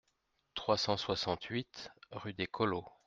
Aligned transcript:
trois 0.55 0.79
cent 0.79 0.97
soixante-huit 0.97 1.91
rue 2.09 2.33
des 2.33 2.47
Collots 2.47 2.87